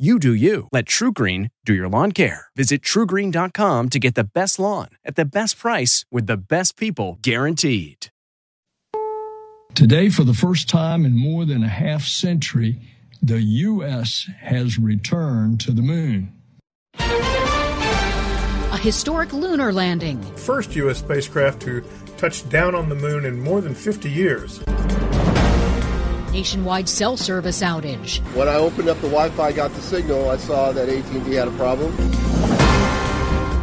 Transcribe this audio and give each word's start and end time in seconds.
You 0.00 0.18
do 0.18 0.32
you. 0.32 0.66
Let 0.72 0.86
TruGreen 0.86 1.50
do 1.66 1.74
your 1.74 1.86
lawn 1.86 2.12
care. 2.12 2.46
Visit 2.56 2.80
trugreen.com 2.80 3.90
to 3.90 3.98
get 3.98 4.14
the 4.14 4.24
best 4.24 4.58
lawn 4.58 4.88
at 5.04 5.14
the 5.14 5.26
best 5.26 5.58
price 5.58 6.06
with 6.10 6.26
the 6.26 6.38
best 6.38 6.78
people 6.78 7.18
guaranteed. 7.20 8.06
Today, 9.74 10.08
for 10.08 10.24
the 10.24 10.32
first 10.32 10.70
time 10.70 11.04
in 11.04 11.14
more 11.14 11.44
than 11.44 11.62
a 11.62 11.68
half 11.68 12.04
century, 12.04 12.80
the 13.20 13.42
U.S. 13.42 14.26
has 14.38 14.78
returned 14.78 15.60
to 15.60 15.70
the 15.70 15.82
moon. 15.82 16.32
A 16.94 18.78
historic 18.78 19.34
lunar 19.34 19.70
landing. 19.70 20.22
First 20.34 20.74
U.S. 20.76 21.00
spacecraft 21.00 21.60
to 21.60 21.84
touch 22.16 22.48
down 22.48 22.74
on 22.74 22.88
the 22.88 22.94
moon 22.94 23.26
in 23.26 23.38
more 23.38 23.60
than 23.60 23.74
50 23.74 24.10
years. 24.10 24.60
Nationwide 26.32 26.88
cell 26.88 27.16
service 27.16 27.62
outage. 27.62 28.20
When 28.34 28.48
I 28.48 28.54
opened 28.54 28.88
up 28.88 28.96
the 28.98 29.08
Wi-Fi, 29.08 29.52
got 29.52 29.72
the 29.72 29.82
signal, 29.82 30.30
I 30.30 30.36
saw 30.36 30.72
that 30.72 30.88
AT&T 30.88 31.32
had 31.34 31.48
a 31.48 31.52
problem. 31.52 31.92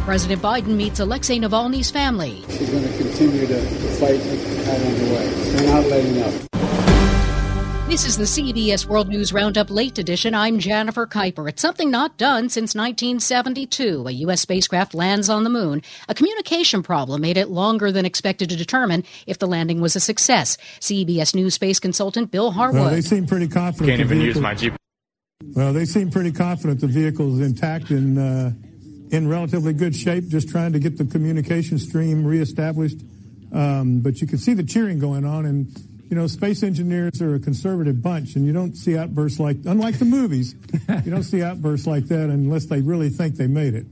President 0.04 0.40
Biden 0.40 0.76
meets 0.76 1.00
Alexei 1.00 1.38
Navalny's 1.38 1.90
family. 1.90 2.42
She's 2.48 2.70
going 2.70 2.82
to 2.82 2.96
continue 2.96 3.46
to 3.46 3.60
fight 3.98 4.20
out 4.20 4.80
underway. 4.80 5.28
They're 5.28 5.74
not 5.74 5.84
letting 5.86 6.22
up. 6.22 6.57
This 7.88 8.04
is 8.04 8.18
the 8.18 8.24
CBS 8.24 8.84
World 8.84 9.08
News 9.08 9.32
Roundup 9.32 9.70
Late 9.70 9.98
Edition. 9.98 10.34
I'm 10.34 10.58
Jennifer 10.58 11.06
Keiper. 11.06 11.48
It's 11.48 11.62
something 11.62 11.90
not 11.90 12.18
done 12.18 12.50
since 12.50 12.74
1972. 12.74 14.04
A 14.06 14.10
U.S. 14.10 14.42
spacecraft 14.42 14.92
lands 14.92 15.30
on 15.30 15.42
the 15.42 15.48
moon. 15.48 15.80
A 16.06 16.14
communication 16.14 16.82
problem 16.82 17.22
made 17.22 17.38
it 17.38 17.48
longer 17.48 17.90
than 17.90 18.04
expected 18.04 18.50
to 18.50 18.56
determine 18.56 19.04
if 19.26 19.38
the 19.38 19.46
landing 19.46 19.80
was 19.80 19.96
a 19.96 20.00
success. 20.00 20.58
CBS 20.80 21.34
News 21.34 21.54
space 21.54 21.80
consultant 21.80 22.30
Bill 22.30 22.50
Harwood. 22.50 22.82
Well, 22.82 22.90
they 22.90 23.00
seem 23.00 23.26
pretty 23.26 23.48
confident. 23.48 23.88
Can't 23.88 24.00
even 24.02 24.20
use 24.20 24.38
my 24.38 24.54
GPS. 24.54 24.76
Well, 25.56 25.72
they 25.72 25.86
seem 25.86 26.10
pretty 26.10 26.32
confident 26.32 26.82
the 26.82 26.88
vehicle 26.88 27.40
is 27.40 27.46
intact 27.46 27.88
and 27.88 28.18
uh, 28.18 28.50
in 29.16 29.28
relatively 29.28 29.72
good 29.72 29.96
shape, 29.96 30.28
just 30.28 30.50
trying 30.50 30.74
to 30.74 30.78
get 30.78 30.98
the 30.98 31.06
communication 31.06 31.78
stream 31.78 32.22
reestablished. 32.22 33.00
Um, 33.50 34.00
but 34.00 34.20
you 34.20 34.26
can 34.26 34.36
see 34.36 34.52
the 34.52 34.62
cheering 34.62 34.98
going 34.98 35.24
on 35.24 35.46
and 35.46 35.74
you 36.08 36.16
know, 36.16 36.26
space 36.26 36.62
engineers 36.62 37.20
are 37.20 37.34
a 37.34 37.40
conservative 37.40 38.02
bunch, 38.02 38.34
and 38.36 38.46
you 38.46 38.52
don't 38.52 38.74
see 38.74 38.96
outbursts 38.96 39.38
like, 39.38 39.58
unlike 39.66 39.98
the 39.98 40.04
movies, 40.04 40.54
you 41.04 41.10
don't 41.10 41.22
see 41.22 41.42
outbursts 41.42 41.86
like 41.86 42.06
that 42.06 42.30
unless 42.30 42.66
they 42.66 42.80
really 42.80 43.10
think 43.10 43.36
they 43.36 43.46
made 43.46 43.74
it. 43.74 43.86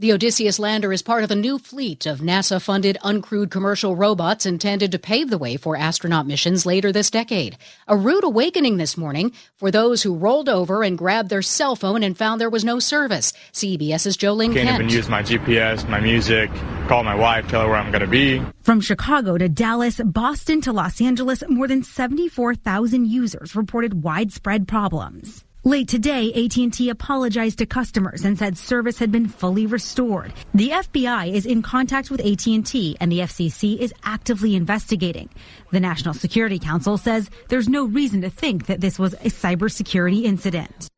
The 0.00 0.12
Odysseus 0.12 0.60
lander 0.60 0.92
is 0.92 1.02
part 1.02 1.24
of 1.24 1.32
a 1.32 1.34
new 1.34 1.58
fleet 1.58 2.06
of 2.06 2.20
NASA 2.20 2.62
funded 2.62 2.98
uncrewed 3.02 3.50
commercial 3.50 3.96
robots 3.96 4.46
intended 4.46 4.92
to 4.92 4.98
pave 5.00 5.28
the 5.28 5.38
way 5.38 5.56
for 5.56 5.76
astronaut 5.76 6.24
missions 6.24 6.64
later 6.64 6.92
this 6.92 7.10
decade. 7.10 7.58
A 7.88 7.96
rude 7.96 8.22
awakening 8.22 8.76
this 8.76 8.96
morning 8.96 9.32
for 9.56 9.72
those 9.72 10.04
who 10.04 10.14
rolled 10.14 10.48
over 10.48 10.84
and 10.84 10.96
grabbed 10.96 11.30
their 11.30 11.42
cell 11.42 11.74
phone 11.74 12.04
and 12.04 12.16
found 12.16 12.40
there 12.40 12.48
was 12.48 12.64
no 12.64 12.78
service. 12.78 13.32
CBS's 13.52 14.16
Jo 14.16 14.34
Ling 14.34 14.52
Can't 14.52 14.68
Kent. 14.68 14.82
even 14.82 14.88
use 14.88 15.08
my 15.08 15.20
GPS, 15.20 15.88
my 15.88 15.98
music, 15.98 16.48
call 16.86 17.02
my 17.02 17.16
wife, 17.16 17.48
tell 17.48 17.62
her 17.62 17.68
where 17.68 17.78
I'm 17.78 17.90
going 17.90 18.02
to 18.02 18.06
be. 18.06 18.40
From 18.62 18.80
Chicago 18.80 19.36
to 19.36 19.48
Dallas, 19.48 20.00
Boston 20.04 20.60
to 20.60 20.72
Los 20.72 21.00
Angeles, 21.00 21.42
more 21.48 21.66
than 21.66 21.82
74,000 21.82 23.04
users 23.04 23.56
reported 23.56 24.04
widespread 24.04 24.68
problems. 24.68 25.44
Late 25.68 25.86
today, 25.86 26.32
AT&T 26.32 26.88
apologized 26.88 27.58
to 27.58 27.66
customers 27.66 28.24
and 28.24 28.38
said 28.38 28.56
service 28.56 28.98
had 28.98 29.12
been 29.12 29.28
fully 29.28 29.66
restored. 29.66 30.32
The 30.54 30.70
FBI 30.70 31.30
is 31.30 31.44
in 31.44 31.60
contact 31.60 32.10
with 32.10 32.24
AT&T 32.24 32.96
and 32.98 33.12
the 33.12 33.18
FCC 33.18 33.76
is 33.76 33.92
actively 34.02 34.56
investigating. 34.56 35.28
The 35.70 35.78
National 35.78 36.14
Security 36.14 36.58
Council 36.58 36.96
says 36.96 37.28
there's 37.50 37.68
no 37.68 37.84
reason 37.84 38.22
to 38.22 38.30
think 38.30 38.64
that 38.64 38.80
this 38.80 38.98
was 38.98 39.12
a 39.12 39.28
cybersecurity 39.28 40.22
incident. 40.22 40.88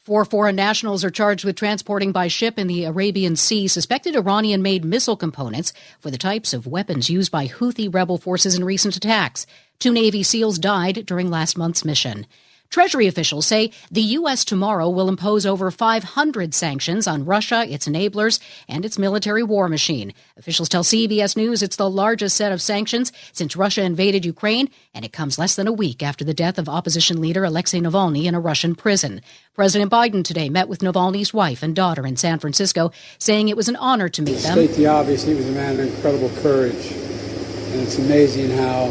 Four 0.00 0.24
foreign 0.24 0.56
nationals 0.56 1.04
are 1.04 1.10
charged 1.10 1.44
with 1.44 1.54
transporting 1.54 2.10
by 2.10 2.26
ship 2.26 2.58
in 2.58 2.66
the 2.66 2.86
Arabian 2.86 3.36
Sea 3.36 3.68
suspected 3.68 4.16
Iranian 4.16 4.62
made 4.62 4.84
missile 4.84 5.16
components 5.16 5.72
for 6.00 6.10
the 6.10 6.18
types 6.18 6.52
of 6.52 6.66
weapons 6.66 7.08
used 7.08 7.30
by 7.30 7.46
Houthi 7.46 7.94
rebel 7.94 8.18
forces 8.18 8.56
in 8.56 8.64
recent 8.64 8.96
attacks. 8.96 9.46
Two 9.78 9.92
Navy 9.92 10.24
SEALs 10.24 10.58
died 10.58 11.06
during 11.06 11.30
last 11.30 11.56
month's 11.56 11.84
mission. 11.84 12.26
Treasury 12.72 13.06
officials 13.06 13.46
say 13.46 13.70
the 13.90 14.00
U.S. 14.16 14.46
tomorrow 14.46 14.88
will 14.88 15.10
impose 15.10 15.44
over 15.44 15.70
500 15.70 16.54
sanctions 16.54 17.06
on 17.06 17.26
Russia, 17.26 17.70
its 17.70 17.86
enablers, 17.86 18.40
and 18.66 18.86
its 18.86 18.98
military 18.98 19.42
war 19.42 19.68
machine. 19.68 20.14
Officials 20.38 20.70
tell 20.70 20.82
CBS 20.82 21.36
News 21.36 21.62
it's 21.62 21.76
the 21.76 21.90
largest 21.90 22.34
set 22.34 22.50
of 22.50 22.62
sanctions 22.62 23.12
since 23.32 23.56
Russia 23.56 23.82
invaded 23.82 24.24
Ukraine, 24.24 24.70
and 24.94 25.04
it 25.04 25.12
comes 25.12 25.38
less 25.38 25.54
than 25.54 25.68
a 25.68 25.72
week 25.72 26.02
after 26.02 26.24
the 26.24 26.32
death 26.32 26.58
of 26.58 26.66
opposition 26.66 27.20
leader 27.20 27.44
Alexei 27.44 27.78
Navalny 27.78 28.24
in 28.24 28.34
a 28.34 28.40
Russian 28.40 28.74
prison. 28.74 29.20
President 29.52 29.92
Biden 29.92 30.24
today 30.24 30.48
met 30.48 30.66
with 30.66 30.80
Navalny's 30.80 31.34
wife 31.34 31.62
and 31.62 31.76
daughter 31.76 32.06
in 32.06 32.16
San 32.16 32.38
Francisco, 32.38 32.90
saying 33.18 33.50
it 33.50 33.56
was 33.56 33.68
an 33.68 33.76
honor 33.76 34.08
to 34.08 34.22
meet 34.22 34.38
them. 34.38 34.54
State 34.54 34.74
the 34.76 34.86
obvious, 34.86 35.24
he 35.24 35.34
was 35.34 35.46
a 35.46 35.52
man 35.52 35.78
of 35.78 35.80
incredible 35.80 36.30
courage. 36.40 36.90
And 36.90 37.82
it's 37.82 37.98
amazing 37.98 38.50
how 38.56 38.86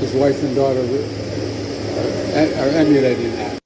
his 0.00 0.12
wife 0.12 0.42
and 0.42 0.54
daughter 0.54 0.82
are 1.96 2.68
emulating 2.76 3.32
that. 3.36 3.58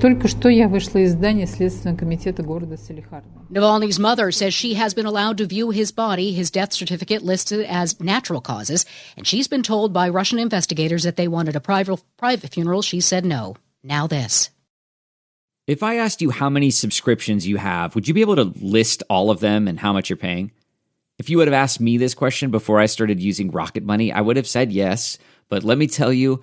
Только 0.00 0.28
что 0.28 0.48
я 0.48 0.68
вышла 0.68 0.98
из 0.98 1.12
здания 1.12 1.46
Следственного 1.46 1.96
комитета 1.96 2.42
города 2.42 2.76
Салехарда. 2.76 3.28
Navalny's 3.50 3.98
mother 3.98 4.30
says 4.30 4.54
she 4.54 4.74
has 4.74 4.94
been 4.94 5.06
allowed 5.06 5.38
to 5.38 5.46
view 5.46 5.70
his 5.70 5.90
body, 5.90 6.32
his 6.32 6.50
death 6.50 6.72
certificate 6.72 7.22
listed 7.22 7.66
as 7.68 7.98
natural 8.00 8.40
causes, 8.40 8.86
and 9.16 9.26
she's 9.26 9.48
been 9.48 9.62
told 9.62 9.92
by 9.92 10.08
Russian 10.08 10.38
investigators 10.38 11.02
that 11.02 11.16
they 11.16 11.26
wanted 11.26 11.56
a 11.56 11.60
private, 11.60 12.00
private 12.16 12.52
funeral. 12.52 12.82
She 12.82 13.00
said 13.00 13.24
no. 13.24 13.56
Now 13.82 14.06
this. 14.06 14.50
If 15.66 15.82
I 15.82 15.96
asked 15.96 16.22
you 16.22 16.30
how 16.30 16.48
many 16.48 16.70
subscriptions 16.70 17.46
you 17.46 17.56
have, 17.56 17.94
would 17.94 18.06
you 18.08 18.14
be 18.14 18.20
able 18.20 18.36
to 18.36 18.52
list 18.62 19.02
all 19.10 19.30
of 19.30 19.40
them 19.40 19.68
and 19.68 19.78
how 19.78 19.92
much 19.92 20.08
you're 20.08 20.16
paying? 20.16 20.52
If 21.18 21.28
you 21.28 21.38
would 21.38 21.48
have 21.48 21.54
asked 21.54 21.80
me 21.80 21.98
this 21.98 22.14
question 22.14 22.50
before 22.50 22.78
I 22.78 22.86
started 22.86 23.20
using 23.20 23.50
Rocket 23.50 23.82
Money, 23.82 24.12
I 24.12 24.20
would 24.20 24.36
have 24.36 24.46
said 24.46 24.72
yes. 24.72 25.18
But 25.48 25.64
let 25.64 25.76
me 25.76 25.88
tell 25.88 26.12
you, 26.12 26.42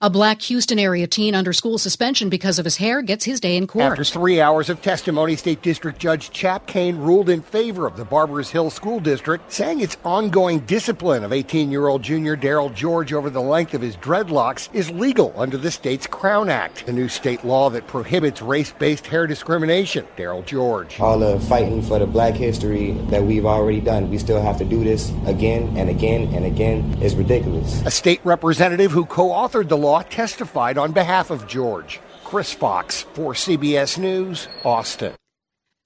A 0.00 0.08
black 0.08 0.42
Houston 0.42 0.78
area 0.78 1.08
teen 1.08 1.34
under 1.34 1.52
school 1.52 1.76
suspension 1.76 2.28
because 2.28 2.60
of 2.60 2.64
his 2.64 2.76
hair 2.76 3.02
gets 3.02 3.24
his 3.24 3.40
day 3.40 3.56
in 3.56 3.66
court. 3.66 3.84
After 3.86 4.04
three 4.04 4.40
hours 4.40 4.70
of 4.70 4.80
testimony, 4.80 5.34
State 5.34 5.60
District 5.60 5.98
Judge 5.98 6.30
Chap 6.30 6.68
Cain 6.68 6.98
ruled 6.98 7.28
in 7.28 7.42
favor 7.42 7.84
of 7.84 7.96
the 7.96 8.04
Barbers 8.04 8.48
Hill 8.48 8.70
School 8.70 9.00
District, 9.00 9.52
saying 9.52 9.80
its 9.80 9.96
ongoing 10.04 10.60
discipline 10.60 11.24
of 11.24 11.32
18 11.32 11.72
year 11.72 11.88
old 11.88 12.04
junior 12.04 12.36
Darryl 12.36 12.72
George 12.72 13.12
over 13.12 13.28
the 13.28 13.40
length 13.40 13.74
of 13.74 13.80
his 13.80 13.96
dreadlocks 13.96 14.72
is 14.72 14.88
legal 14.88 15.34
under 15.36 15.56
the 15.56 15.68
state's 15.68 16.06
Crown 16.06 16.48
Act, 16.48 16.86
the 16.86 16.92
new 16.92 17.08
state 17.08 17.44
law 17.44 17.68
that 17.68 17.88
prohibits 17.88 18.40
race 18.40 18.70
based 18.78 19.04
hair 19.04 19.26
discrimination. 19.26 20.06
Darryl 20.16 20.46
George. 20.46 21.00
All 21.00 21.18
the 21.18 21.40
fighting 21.40 21.82
for 21.82 21.98
the 21.98 22.06
black 22.06 22.34
history 22.34 22.92
that 23.10 23.24
we've 23.24 23.46
already 23.46 23.80
done, 23.80 24.10
we 24.10 24.18
still 24.18 24.40
have 24.40 24.58
to 24.58 24.64
do 24.64 24.84
this 24.84 25.10
again 25.26 25.76
and 25.76 25.90
again 25.90 26.32
and 26.32 26.44
again 26.44 26.96
is 27.02 27.16
ridiculous. 27.16 27.84
A 27.84 27.90
state 27.90 28.20
representative 28.22 28.92
who 28.92 29.04
co 29.04 29.30
authored 29.30 29.66
the 29.66 29.76
law 29.76 29.87
law 29.88 30.02
testified 30.02 30.76
on 30.76 30.92
behalf 30.92 31.30
of 31.30 31.46
George. 31.46 32.00
Chris 32.24 32.52
Fox 32.52 33.02
for 33.14 33.32
CBS 33.32 33.96
News, 33.96 34.48
Austin. 34.64 35.14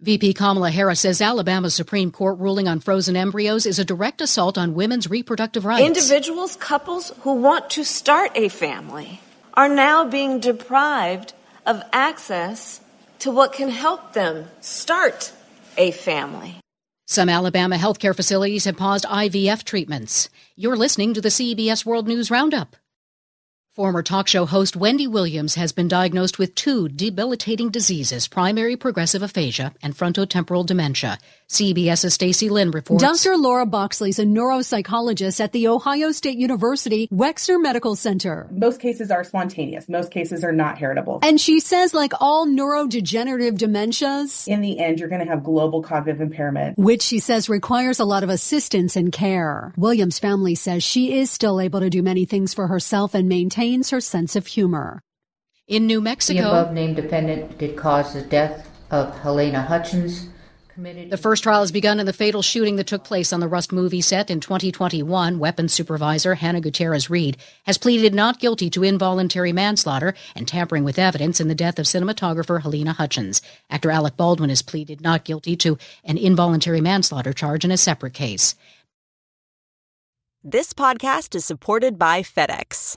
VP 0.00 0.34
Kamala 0.34 0.72
Harris 0.72 0.98
says 0.98 1.20
Alabama's 1.22 1.76
Supreme 1.76 2.10
Court 2.10 2.36
ruling 2.40 2.66
on 2.66 2.80
frozen 2.80 3.14
embryos 3.14 3.64
is 3.66 3.78
a 3.78 3.84
direct 3.84 4.20
assault 4.20 4.58
on 4.58 4.74
women's 4.74 5.08
reproductive 5.08 5.64
rights. 5.64 5.86
Individuals, 5.86 6.56
couples 6.56 7.12
who 7.20 7.34
want 7.34 7.70
to 7.70 7.84
start 7.84 8.32
a 8.34 8.48
family 8.48 9.20
are 9.54 9.68
now 9.68 10.04
being 10.04 10.40
deprived 10.40 11.34
of 11.64 11.80
access 11.92 12.80
to 13.20 13.30
what 13.30 13.52
can 13.52 13.68
help 13.68 14.12
them 14.12 14.48
start 14.60 15.32
a 15.76 15.92
family. 15.92 16.56
Some 17.06 17.28
Alabama 17.28 17.76
healthcare 17.76 18.16
facilities 18.16 18.64
have 18.64 18.76
paused 18.76 19.04
IVF 19.04 19.62
treatments. 19.62 20.28
You're 20.56 20.76
listening 20.76 21.14
to 21.14 21.20
the 21.20 21.28
CBS 21.28 21.86
World 21.86 22.08
News 22.08 22.28
Roundup. 22.28 22.74
Former 23.74 24.02
talk 24.02 24.28
show 24.28 24.44
host 24.44 24.76
Wendy 24.76 25.06
Williams 25.06 25.54
has 25.54 25.72
been 25.72 25.88
diagnosed 25.88 26.38
with 26.38 26.54
two 26.54 26.90
debilitating 26.90 27.70
diseases 27.70 28.28
primary 28.28 28.76
progressive 28.76 29.22
aphasia 29.22 29.72
and 29.82 29.96
frontotemporal 29.96 30.66
dementia. 30.66 31.16
CBS's 31.48 32.12
Stacy 32.12 32.50
Lynn 32.50 32.70
reports. 32.70 33.02
Dr. 33.02 33.38
Laura 33.38 33.64
Boxley 33.66 34.10
is 34.10 34.18
a 34.18 34.24
neuropsychologist 34.24 35.40
at 35.40 35.52
The 35.52 35.68
Ohio 35.68 36.12
State 36.12 36.36
University 36.36 37.08
Wexner 37.08 37.60
Medical 37.60 37.96
Center. 37.96 38.46
Most 38.50 38.78
cases 38.78 39.10
are 39.10 39.24
spontaneous, 39.24 39.88
most 39.88 40.10
cases 40.10 40.44
are 40.44 40.52
not 40.52 40.76
heritable. 40.76 41.18
And 41.22 41.40
she 41.40 41.58
says, 41.60 41.94
like 41.94 42.12
all 42.20 42.46
neurodegenerative 42.46 43.56
dementias, 43.56 44.48
in 44.48 44.60
the 44.60 44.78
end, 44.80 45.00
you're 45.00 45.08
going 45.08 45.24
to 45.24 45.30
have 45.30 45.44
global 45.44 45.82
cognitive 45.82 46.20
impairment, 46.20 46.76
which 46.76 47.00
she 47.00 47.20
says 47.20 47.48
requires 47.48 48.00
a 48.00 48.04
lot 48.04 48.22
of 48.22 48.28
assistance 48.28 48.96
and 48.96 49.12
care. 49.12 49.72
Williams' 49.78 50.18
family 50.18 50.54
says 50.54 50.82
she 50.84 51.18
is 51.18 51.30
still 51.30 51.58
able 51.58 51.80
to 51.80 51.88
do 51.88 52.02
many 52.02 52.26
things 52.26 52.52
for 52.52 52.66
herself 52.66 53.14
and 53.14 53.28
maintain 53.30 53.61
retains 53.62 53.90
her 53.90 54.00
sense 54.00 54.34
of 54.34 54.48
humor. 54.48 55.02
In 55.68 55.86
New 55.86 56.00
Mexico, 56.00 56.42
the 56.42 56.48
above 56.48 56.74
named 56.74 56.96
defendant 56.96 57.58
did 57.58 57.76
cause 57.76 58.12
the 58.12 58.22
death 58.22 58.68
of 58.90 59.14
Halyna 59.20 59.64
Hutchins. 59.64 60.28
The 60.76 61.20
first 61.20 61.42
trial 61.44 61.60
has 61.60 61.70
begun 61.70 62.00
in 62.00 62.06
the 62.06 62.12
fatal 62.12 62.42
shooting 62.42 62.76
that 62.76 62.88
took 62.88 63.04
place 63.04 63.32
on 63.32 63.38
the 63.40 63.46
Rust 63.46 63.72
movie 63.72 64.00
set 64.00 64.30
in 64.30 64.40
2021. 64.40 65.38
Weapons 65.38 65.72
supervisor 65.72 66.34
Hannah 66.34 66.62
Gutierrez 66.62 67.08
Reed 67.08 67.36
has 67.64 67.78
pleaded 67.78 68.14
not 68.14 68.40
guilty 68.40 68.68
to 68.70 68.82
involuntary 68.82 69.52
manslaughter 69.52 70.14
and 70.34 70.48
tampering 70.48 70.82
with 70.82 70.98
evidence 70.98 71.40
in 71.40 71.48
the 71.48 71.54
death 71.54 71.78
of 71.78 71.86
cinematographer 71.86 72.62
Halyna 72.62 72.96
Hutchins. 72.96 73.42
Actor 73.70 73.90
Alec 73.92 74.16
Baldwin 74.16 74.48
has 74.48 74.62
pleaded 74.62 75.02
not 75.02 75.24
guilty 75.24 75.56
to 75.56 75.78
an 76.04 76.18
involuntary 76.18 76.80
manslaughter 76.80 77.32
charge 77.32 77.64
in 77.64 77.70
a 77.70 77.76
separate 77.76 78.14
case. 78.14 78.56
This 80.42 80.72
podcast 80.72 81.36
is 81.36 81.44
supported 81.44 81.98
by 81.98 82.22
FedEx. 82.22 82.96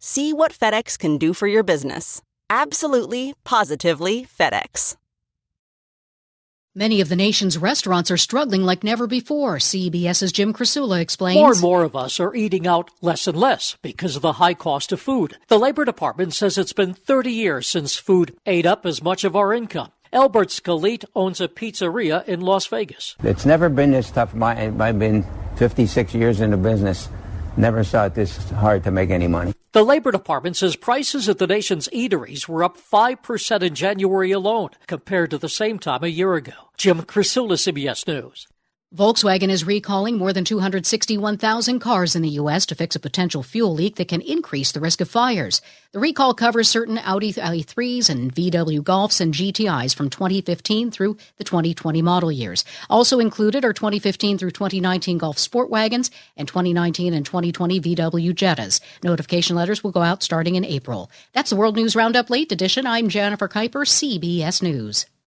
See 0.00 0.32
what 0.32 0.52
FedEx 0.52 0.96
can 0.96 1.18
do 1.18 1.34
for 1.34 1.48
your 1.48 1.64
business. 1.64 2.22
Absolutely, 2.48 3.34
positively 3.44 4.26
FedEx. 4.38 4.96
Many 6.72 7.00
of 7.00 7.08
the 7.08 7.16
nation's 7.16 7.58
restaurants 7.58 8.08
are 8.08 8.16
struggling 8.16 8.62
like 8.62 8.84
never 8.84 9.08
before, 9.08 9.56
CBS's 9.56 10.30
Jim 10.30 10.52
Krasula 10.52 11.00
explains. 11.00 11.40
More 11.40 11.50
and 11.50 11.60
more 11.60 11.82
of 11.82 11.96
us 11.96 12.20
are 12.20 12.36
eating 12.36 12.68
out 12.68 12.90
less 13.02 13.26
and 13.26 13.36
less 13.36 13.76
because 13.82 14.14
of 14.14 14.22
the 14.22 14.34
high 14.34 14.54
cost 14.54 14.92
of 14.92 15.00
food. 15.00 15.36
The 15.48 15.58
Labor 15.58 15.84
Department 15.84 16.32
says 16.32 16.56
it's 16.56 16.72
been 16.72 16.94
30 16.94 17.32
years 17.32 17.66
since 17.66 17.96
food 17.96 18.36
ate 18.46 18.66
up 18.66 18.86
as 18.86 19.02
much 19.02 19.24
of 19.24 19.34
our 19.34 19.52
income. 19.52 19.90
Albert 20.12 20.48
Scalit 20.50 21.04
owns 21.16 21.40
a 21.40 21.48
pizzeria 21.48 22.24
in 22.28 22.40
Las 22.40 22.66
Vegas. 22.66 23.16
It's 23.24 23.44
never 23.44 23.68
been 23.68 23.90
this 23.90 24.12
tough. 24.12 24.32
I've 24.40 24.98
been 24.98 25.26
56 25.56 26.14
years 26.14 26.40
in 26.40 26.52
the 26.52 26.56
business. 26.56 27.08
Never 27.58 27.82
saw 27.82 28.06
it 28.06 28.14
this 28.14 28.50
hard 28.50 28.84
to 28.84 28.92
make 28.92 29.10
any 29.10 29.26
money. 29.26 29.52
The 29.72 29.84
Labor 29.84 30.12
Department 30.12 30.56
says 30.56 30.76
prices 30.76 31.28
at 31.28 31.38
the 31.38 31.46
nation's 31.48 31.88
eateries 31.88 32.46
were 32.46 32.62
up 32.62 32.78
5% 32.78 33.62
in 33.62 33.74
January 33.74 34.30
alone 34.30 34.70
compared 34.86 35.32
to 35.32 35.38
the 35.38 35.48
same 35.48 35.80
time 35.80 36.04
a 36.04 36.08
year 36.08 36.34
ago. 36.34 36.52
Jim 36.76 37.02
Krasula, 37.02 37.54
CBS 37.54 38.06
News. 38.06 38.46
Volkswagen 38.96 39.50
is 39.50 39.66
recalling 39.66 40.16
more 40.16 40.32
than 40.32 40.46
261,000 40.46 41.78
cars 41.78 42.16
in 42.16 42.22
the 42.22 42.40
U.S. 42.40 42.64
to 42.64 42.74
fix 42.74 42.96
a 42.96 43.00
potential 43.00 43.42
fuel 43.42 43.74
leak 43.74 43.96
that 43.96 44.08
can 44.08 44.22
increase 44.22 44.72
the 44.72 44.80
risk 44.80 45.02
of 45.02 45.10
fires. 45.10 45.60
The 45.92 45.98
recall 45.98 46.32
covers 46.32 46.70
certain 46.70 46.96
Audi 46.96 47.34
i3s 47.34 48.08
and 48.08 48.34
VW 48.34 48.80
Golfs 48.80 49.20
and 49.20 49.34
GTIs 49.34 49.94
from 49.94 50.08
2015 50.08 50.90
through 50.90 51.18
the 51.36 51.44
2020 51.44 52.00
model 52.00 52.32
years. 52.32 52.64
Also 52.88 53.18
included 53.18 53.62
are 53.62 53.74
2015 53.74 54.38
through 54.38 54.52
2019 54.52 55.18
Golf 55.18 55.38
Sport 55.38 55.68
Wagons 55.68 56.10
and 56.38 56.48
2019 56.48 57.12
and 57.12 57.26
2020 57.26 57.82
VW 57.82 58.32
Jettas. 58.32 58.80
Notification 59.04 59.54
letters 59.54 59.84
will 59.84 59.92
go 59.92 60.00
out 60.00 60.22
starting 60.22 60.54
in 60.54 60.64
April. 60.64 61.10
That's 61.34 61.50
the 61.50 61.56
World 61.56 61.76
News 61.76 61.94
Roundup 61.94 62.30
Late 62.30 62.52
Edition. 62.52 62.86
I'm 62.86 63.10
Jennifer 63.10 63.48
Keiper, 63.48 63.84
CBS 63.84 64.62
News. 64.62 65.04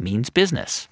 means 0.00 0.30
business. 0.30 0.88